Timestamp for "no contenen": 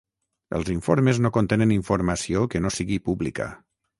1.25-1.75